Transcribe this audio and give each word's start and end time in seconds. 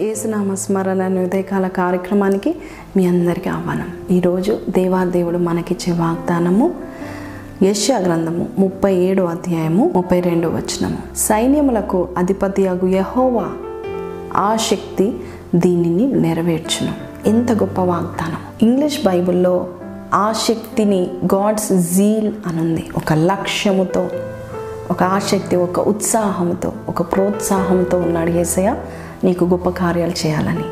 ఏసునామ 0.00 0.54
స్మరణ 0.54 1.20
ఉదయకాల 1.20 1.68
కార్యక్రమానికి 1.68 2.56
మీ 2.96 3.06
అందరికీ 3.06 3.50
ఆహ్వానం. 3.50 4.16
ఈరోజు 4.16 4.58
దేవాదేవుడు 4.68 5.38
మనకిచ్చే 5.38 5.92
వాగ్దానము 5.92 6.74
యశ్యా 7.62 7.98
గ్రంథము 7.98 8.46
ముప్పై 8.58 8.94
ఏడు 8.94 9.22
అధ్యాయము 9.22 9.92
ముప్పై 9.96 10.20
రెండు 10.20 10.48
వచనము. 10.48 10.98
సైన్యములకు 11.16 12.08
అధిపతి 12.18 12.66
అగు 12.66 12.86
యహోవా 12.86 13.48
ఆ 14.36 14.56
శక్తి 14.56 15.16
దీనిని 15.54 16.12
నెరవేర్చును. 16.12 16.92
ఎంత 17.28 17.52
గొప్ప 17.52 17.80
వాగ్దానం. 17.80 18.70
ఇంగ్లీష్ 18.70 19.06
బైబిల్లో 19.06 19.68
ఆ 20.14 20.32
శక్తిని 20.32 21.10
గాడ్స్ 21.34 21.72
జీల్ 21.72 22.32
అనుంది. 22.46 22.88
ఒక 22.96 23.12
లక్ష్యముతో 23.12 24.08
ఒక 24.90 25.02
ఆసక్తి 25.02 25.56
ఒక 25.56 25.80
ఉత్సాహంతో 25.80 26.72
ఒక 26.88 27.12
ప్రోత్సాహంతో 27.12 27.98
ఉన్నాడు 27.98 28.30
ఏసయ్య 28.30 28.74
నీకు 29.24 29.44
గొప్ప 29.44 29.68
కార్యాలు 29.68 30.26
చేయాలని. 30.26 30.68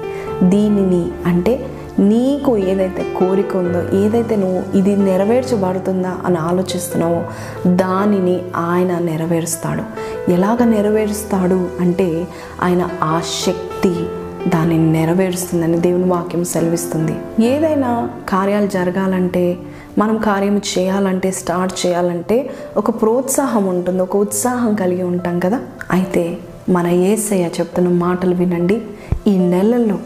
దీనిని 0.48 1.10
అంటే 1.26 1.66
నీకు 1.98 2.56
ఏదైతే 2.56 3.14
కోరిక 3.18 3.56
ఉందో 3.56 3.98
ఏదైతే 3.98 4.36
నువ్వు 4.36 4.78
ఇది 4.78 4.96
నెరవేర్చబడుతుందా 4.96 6.16
అని 6.24 6.38
ఆలోచిస్తున్నావో 6.38 7.24
దానిని 7.66 8.40
ఆయన 8.56 8.98
నెరవేరుస్తాడు. 8.98 9.82
ఎలాగ 10.30 10.64
నెరవేరుస్తాడు 10.64 11.68
అంటే 11.80 12.28
ఆయన 12.62 12.88
ఆ 13.02 13.20
శక్తి 13.46 14.06
దానిని 14.48 14.92
నెరవేరుస్తుందని 14.92 15.78
దేవుని 15.78 16.04
వాక్యం 16.04 16.44
సెలవిస్తుంది. 16.44 17.44
ఏదైనా 17.44 18.10
కార్యాలు 18.28 18.66
జరగాలంటే 18.66 19.56
మనం 19.98 20.16
కార్యం 20.16 20.56
చేయాలంటే 20.58 21.30
స్టార్ట్ 21.30 21.86
చేయాలంటే 21.86 22.50
ఒక 22.76 22.90
ప్రోత్సాహం 22.90 23.66
ఉంటుంది 23.66 24.02
ఒక 24.02 24.16
ఉత్సాహం 24.16 24.74
కలిగి 24.74 25.02
ఉంటాం 25.02 25.38
కదా. 25.38 25.60
అయితే 25.90 26.38
మన 26.68 26.86
ఏసయ్య 26.86 27.46
చెప్తున్న 27.46 27.88
మాటలు 27.88 28.34
వినండి. 28.34 28.82
ఈ 29.26 29.38
నెలల్లో 29.38 29.98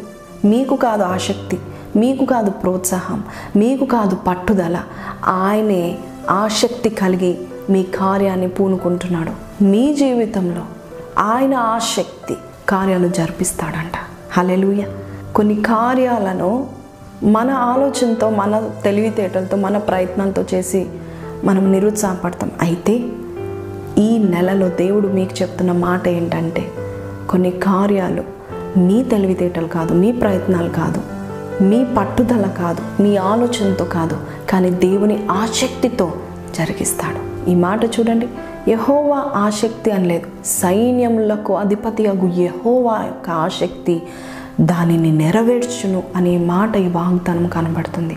మీకు 0.44 0.76
కాదు 0.76 1.02
ఆసక్తి 1.02 1.58
మీకు 1.96 2.24
కాదు 2.24 2.50
ప్రోత్సాహం 2.50 3.24
మీకు 3.56 3.84
కాదు 3.84 4.16
పట్టుదల. 4.16 4.80
ఆయనే 5.24 5.98
ఆసక్తి 6.30 6.88
కలిగి 6.88 7.38
మీ 7.70 7.82
కార్యాన్ని 7.82 8.48
పూనుకుంటున్నాడు. 8.48 9.64
మీ 9.64 9.94
జీవితంలో 9.94 10.62
ఆయన 11.18 11.54
ఆసక్తి 11.54 12.36
కార్యాలు 12.68 13.08
జరిపిస్తాడంట. 13.08 13.92
హలెలుయ 14.32 14.82
కొన్ని 15.34 15.62
కార్యాలను 15.62 16.66
మన 17.22 17.50
ఆలోచనతో 17.50 18.30
మన 18.30 18.70
తెలివితేటలతో 18.84 19.56
మన 19.56 19.78
ప్రయత్నంతో 19.78 20.44
చేసి 20.54 20.86
మనం 21.44 21.72
నిరుత్సాహపడతాం. 21.72 22.50
అయితే 22.60 23.04
ఈ 24.02 24.10
నెలలో 24.32 24.68
దేవుడు 24.82 25.08
మీకు 25.08 25.34
చెప్తున్న 25.42 25.72
మాట 25.86 26.04
ఏంటంటే 26.08 26.62
కొన్ని 27.30 27.50
కార్యాలు 27.50 28.24
మీ 28.78 28.98
తెలివితేటలు 29.02 29.68
కాదు 29.76 29.92
మీ 29.94 30.12
ప్రయత్నాలు 30.12 30.70
కాదు 30.80 31.00
మీ 31.64 31.78
పట్టుదల 31.98 32.46
కాదు 32.58 33.02
మీ 33.02 33.10
ఆలోచనతో 33.30 33.84
కాదు 33.84 34.16
కానీ 34.50 34.70
దేవుని 34.84 35.16
ఆసక్తితో 35.30 36.06
జరిగిస్తాడు. 36.58 37.20
ఈ 37.50 37.54
మాట 37.54 37.84
చూడండి. 37.84 38.28
యహోవా 38.68 39.20
ఆసక్తి 39.36 39.90
అనలేదు 39.90 40.26
సైన్యములకు 40.46 41.52
అధిపతి 41.54 42.06
అగు 42.06 42.28
యహోవా 42.40 42.96
యొక్క 43.06 43.30
ఆసక్తి 43.44 44.02
దానిని 44.60 45.10
నెరవేర్చును 45.12 46.02
అనే 46.16 46.34
మాట 46.52 46.76
ఈ 46.76 46.88
వాగ్దానం 46.98 47.46
కనబడుతుంది. 47.46 48.16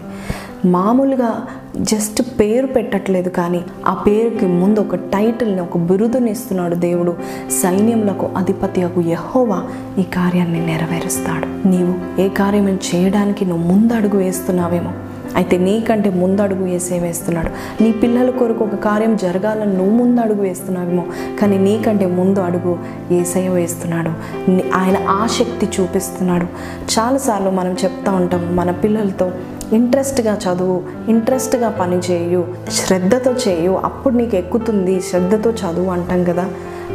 మామూలుగా 0.65 1.29
జస్ట్ 1.77 2.39
పేరు 2.39 2.67
పెట్టట్లేదు 2.67 3.29
కానీ 3.29 3.61
ఆ 3.87 3.93
పేరుకి 3.93 4.45
ముందు 4.45 4.79
ఒక 4.79 4.95
టైటిల్ని 4.95 5.61
ఒక 5.61 5.77
బిరుదుని 5.77 6.31
ఇస్తున్నాడు 6.31 6.75
దేవుడు. 6.75 7.17
సైన్యములకు 7.61 8.29
అధిపతి 8.37 8.81
అగు 8.81 9.01
యహోవా 9.01 9.63
ఈ 9.99 10.03
కార్యాన్ని 10.03 10.65
నెరవేరుస్తాడు. 10.65 11.67
నీవు 11.67 12.21
ఏ 12.21 12.29
కార్యం 12.29 12.79
చేయడానికి 12.95 13.45
నువ్వు 13.45 13.73
ముందడుగు 13.73 14.17
వేస్తున్నావేమో 14.17 14.93
అయితే 15.35 15.57
నీకంటే 15.57 16.09
ముందడుగు 16.09 16.63
వేసే 16.63 16.99
వేస్తున్నాడు. 16.99 17.83
నీ 17.83 17.91
పిల్లల 17.91 18.29
కొరకు 18.29 18.63
ఒక 18.63 18.75
కార్యం 18.75 19.15
జరగాలని 19.15 19.73
నువ్వు 19.77 19.95
ముందు 19.95 20.21
అడుగు 20.21 20.41
వేస్తున్నావేమో 20.41 21.05
కానీ 21.41 21.57
నీకంటే 21.57 22.05
ముందు 22.05 22.39
అడుగు 22.39 22.77
ఏసయ 23.11 23.47
వేస్తున్నాడు. 23.47 24.13
ఆయన 24.75 24.97
ఆసక్తి 25.09 25.81
చూపిస్తున్నాడు. 25.81 26.47
చాలాసార్లు 26.93 27.49
మనం 27.49 27.73
చెప్తా 27.83 28.11
ఉంటాం 28.11 28.55
మన 28.55 28.71
పిల్లలతో 28.71 29.31
ఇంట్రెస్ట్గా 29.73 30.33
చదువు 30.45 30.83
ఇంట్రెస్ట్గా 31.09 31.69
పని 31.69 31.97
చేయు 31.97 32.47
శ్రద్ధతో 32.71 33.31
చేయు 33.47 33.71
అప్పుడు 33.71 34.13
నీకు 34.13 34.35
ఎక్కుతుంది 34.35 35.01
శ్రద్ధతో 35.01 35.51
చదువు 35.51 35.89
అంటాం 35.89 36.23
కదా. 36.23 36.45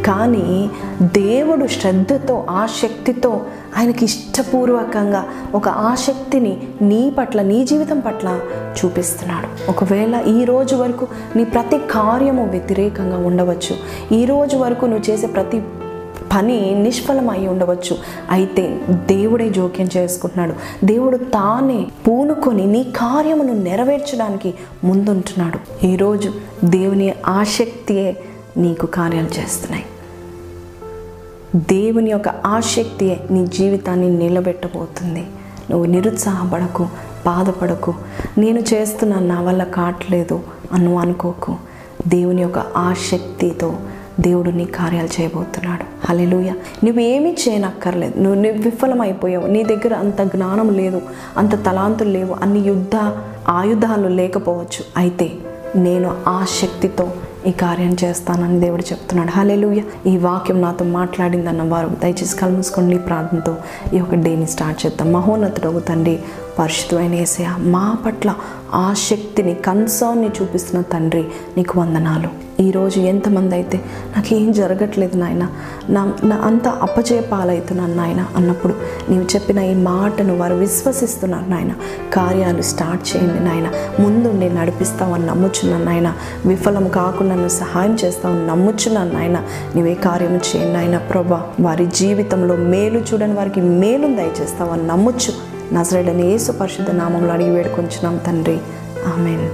కానీ 0.06 0.70
దేవుడు 1.02 1.66
శ్రద్ధతో 1.66 2.46
ఆసక్తితో 2.50 3.40
ఆయనకి 3.78 4.04
ఇష్టపూర్వకంగా 4.04 5.24
ఒక 5.54 5.68
ఆసక్తిని 5.68 6.62
నీ 6.82 7.12
పట్ల 7.18 7.42
నీ 7.42 7.64
జీవితం 7.64 8.00
పట్ల 8.00 8.40
చూపిస్తున్నాడు. 8.84 9.70
ఒకవేళ 9.70 10.22
ఈ 10.28 10.44
రోజు 10.44 10.76
వరకు 10.76 11.06
నీ 11.36 11.44
ప్రతి 11.44 11.78
కార్యము 11.78 12.50
వ్యతిరేకంగా 12.50 13.18
ఉండవచ్చు. 13.26 13.76
ఈ 14.14 14.24
రోజు 14.24 14.56
వరకు 14.56 14.86
నువ్వు 14.86 15.10
చేసే 15.10 15.26
ప్రతి 15.26 15.62
పని 16.34 16.74
నిష్ఫలం 16.82 17.30
అయి 17.30 17.48
ఉండవచ్చు. 17.48 17.96
అయితే 18.30 18.80
దేవుడే 18.90 19.48
జోక్యం 19.48 19.88
చేసుకుంటున్నాడు. 19.96 20.86
దేవుడు 20.86 21.16
తానే 21.16 21.86
పూనుకొని 22.08 22.66
నీ 22.66 22.82
కార్యమును 22.82 23.52
నెరవేర్చడానికి 23.52 24.54
ముందుంటున్నాడు. 24.84 25.86
ఈరోజు 25.86 26.32
దేవుని 26.64 27.14
ఆసక్తియే 27.26 28.16
నీకు 28.56 28.86
కార్యాలు 28.86 29.40
చేస్తున్నాయి. 29.40 29.84
దేవుని 31.56 32.10
యొక్క 32.10 32.28
ఆసక్తియే 32.28 33.20
నీ 33.30 33.46
జీవితాన్ని 33.46 34.10
నిలబెట్టబోతుంది. 34.10 35.26
నువ్వు 35.70 35.86
నిరుత్సాహపడకు 35.86 36.84
బాధపడకు. 37.26 37.94
నేను 38.38 38.60
చేస్తున్న 38.60 39.18
నా 39.18 39.40
వల్ల 39.40 39.64
కావట్లేదు 39.64 40.40
అను 40.72 40.98
అనుకోకు. 40.98 41.56
దేవుని 42.08 42.42
యొక్క 42.42 42.58
ఆసక్తితో 42.58 43.76
దేవుడు 44.20 44.50
నీ 44.50 44.64
కార్యాలు 44.64 45.20
చేయబోతున్నాడు. 45.20 45.84
హలెలుయ 46.06 46.50
నువ్వు 46.84 47.00
ఏమీ 47.00 47.36
చేయనక్కర్లేదు. 47.48 48.20
నువ్వు 48.20 48.42
నువ్వు 48.42 48.62
విఫలమైపోయావు 48.62 49.46
నీ 49.46 49.62
దగ్గర 49.62 49.94
అంత 49.94 50.22
జ్ఞానం 50.22 50.70
లేదు 50.70 51.02
అంత 51.36 51.64
తలాంతులు 51.64 52.08
లేవు 52.08 52.36
అన్ని 52.42 52.58
యుద్ధ 52.58 52.96
ఆయుధాలు 53.48 54.08
లేకపోవచ్చు. 54.08 54.84
అయితే 54.96 55.32
నేను 55.76 56.16
ఆ 56.28 56.44
శక్తితో 56.62 57.12
ఈ 57.46 57.50
కార్యం 57.50 57.96
చేస్తానని 58.04 58.60
దేవుడు 58.60 58.82
చెప్తున్నాడు. 58.82 59.30
హలెలుయ 59.30 59.82
ఈ 60.06 60.16
వాక్యం 60.16 60.60
నాతో 60.60 60.84
మాట్లాడిందన్న 60.84 61.62
వారు 61.62 61.88
దయచేసి 61.88 62.36
కలుముసుకోండి 62.36 62.98
ప్రార్థనతో 62.98 63.56
ఈ 63.94 63.96
యొక్క 63.96 64.14
డేని 64.14 64.46
స్టార్ట్ 64.46 64.86
చేద్దాం. 64.86 65.12
మహోన్నతుడు 65.12 65.78
తండ్రి 65.78 66.18
పరిశుద్ధమైన 66.58 67.14
ఏసయ 67.14 67.48
మా 67.58 67.96
పట్ల 68.06 68.34
ఆ 68.74 68.94
శక్తిని 68.98 69.54
కన్సర్న్ని 69.54 70.30
చూపిస్తున్న 70.42 70.82
తండ్రి 70.82 71.24
నీకు 71.56 71.80
వందనాలు. 71.80 72.50
ఈరోజు 72.62 73.00
ఎంతమంది 73.00 73.54
అయితే 73.54 73.80
నాకు 74.16 74.34
ఏం 74.34 74.52
జరగట్లేదు 74.52 75.16
నాయన 75.16 75.48
నా 75.88 76.12
నా 76.24 76.36
అంత 76.36 76.68
అప్పచే 76.68 77.20
పాలవుతున్నాను 77.20 77.94
నాయన 77.94 78.26
అన్నప్పుడు 78.36 78.74
నీవు 79.10 79.24
చెప్పిన 79.24 79.58
ఈ 79.58 79.74
మాటను 79.74 80.38
వారు 80.38 80.54
విశ్వసిస్తున్నారు 80.54 81.50
నాయన. 81.50 81.72
కార్యాలు 82.12 82.62
స్టార్ట్ 82.62 83.16
చేయండి 83.16 83.44
నాయన. 83.44 83.70
ముందుండి 84.00 84.50
నడిపిస్తావని 84.50 85.26
నమ్ముచున్నాను 85.26 85.84
నాయన. 85.84 86.14
విఫలం 86.46 86.88
కాకుండా 86.88 87.34
నువ్వు 87.34 87.56
సహాయం 87.58 87.94
చేస్తావని 88.04 88.46
నమ్ముచున్నాను 88.46 89.12
నాయన. 89.12 89.42
నీవే 89.74 89.94
కార్యం 89.94 90.36
చేయండి 90.36 90.72
నాయన 90.72 90.98
ప్రభా. 90.98 91.50
వారి 91.60 91.86
జీవితంలో 91.86 92.56
మేలు 92.56 92.98
చూడని 92.98 93.32
వారికి 93.32 93.60
మేలు 93.60 94.06
దయచేస్తావని 94.06 94.86
నమ్ముచ్చు 94.86 95.49
నజరేడని 95.72 96.26
యేసు 96.26 96.52
పరిశుద్ధ 96.52 96.90
నామంలో 96.90 97.32
అడిగి 97.32 97.50
వేడుకొంచున్నాం 97.50 98.16
తండ్రి. 98.16 98.58
ఆమెన్. 99.06 99.50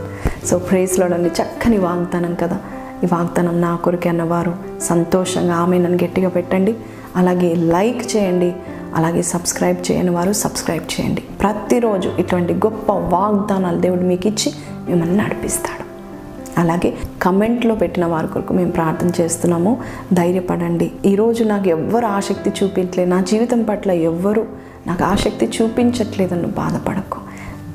సో 0.46 0.58
ప్రేస్లోడండి 0.58 1.28
చక్కని 1.42 1.78
వాగ్దానం 1.78 2.34
కదా. 2.34 2.58
ఈ 3.04 3.06
వాగ్దానం 3.12 3.60
నా 3.60 3.76
కొరికే 3.76 4.08
అన్నవారు 4.08 4.54
సంతోషంగా 4.82 5.54
ఆమె 5.54 5.78
నన్ను 5.78 6.04
గట్టిగా 6.04 6.28
పెట్టండి. 6.28 6.74
అలాగే 7.16 7.54
లైక్ 7.54 8.16
చేయండి. 8.16 8.52
అలాగే 8.94 9.22
సబ్స్క్రైబ్ 9.22 9.92
చేయని 9.92 10.10
వారు 10.10 10.32
సబ్స్క్రైబ్ 10.32 11.00
చేయండి. 11.00 11.20
ప్రతిరోజు 11.20 12.08
ఇటువంటి 12.18 12.54
గొప్ప 12.54 12.92
వాగ్దానాలు 12.92 13.78
దేవుడు 13.78 14.00
మీకు 14.00 14.28
ఇచ్చి 14.28 14.52
మిమ్మల్ని 14.88 15.16
నడిపిస్తాడు. 15.16 15.86
అలాగే 16.60 16.94
కమెంట్లో 17.22 17.74
పెట్టిన 17.74 18.06
వారి 18.06 18.26
కొరకు 18.26 18.52
మేము 18.52 18.70
ప్రార్థన 18.70 19.22
చేస్తున్నాము. 19.22 19.82
ధైర్యపడండి. 20.12 20.92
ఈరోజు 21.06 21.44
నాకు 21.44 21.68
ఎవ్వరు 21.68 22.06
ఆసక్తి 22.06 22.52
చూపించలే. 22.64 23.04
నా 23.04 23.20
జీవితం 23.20 23.62
పట్ల 23.62 23.90
ఎవ్వరు 23.90 24.65
నాకు 24.86 25.04
ఆసక్తి 25.04 25.50
చూపించట్లేదని 25.62 26.46
బాధపడకు. 26.46 27.20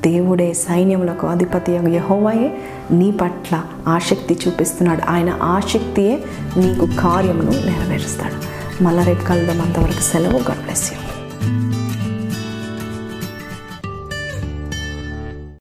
దేవుడే 0.02 0.52
సైన్యములకు 0.52 1.26
అధిపతి 1.26 1.72
యహోవాయే 1.72 2.58
నీ 2.90 3.10
పట్ల 3.10 3.62
ఆసక్తి 3.88 4.38
చూపిస్తున్నాడు. 4.48 5.10
ఆయన 5.10 5.38
ఆసక్తియే 5.42 6.24
నీకు 6.56 6.88
కార్యమును 7.00 7.50
నెరవేరుస్తాడు. 7.50 8.52
మళ్ళా 8.82 9.04
రేపు 9.04 9.24
కలుద్దాం. 9.24 9.60
అంతవరకు 9.60 10.02
సెలవు. 10.02 10.32
God 10.32 10.62
bless 10.62 10.92
you. 10.92 10.98